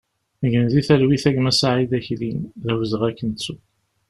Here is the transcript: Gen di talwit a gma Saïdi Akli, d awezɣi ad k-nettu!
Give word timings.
Gen 0.51 0.65
di 0.73 0.81
talwit 0.87 1.25
a 1.29 1.31
gma 1.35 1.51
Saïdi 1.59 1.95
Akli, 1.97 2.31
d 2.63 2.65
awezɣi 2.71 3.05
ad 3.09 3.15
k-nettu! 3.17 3.55